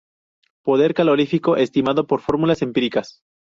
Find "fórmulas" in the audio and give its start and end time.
2.21-2.63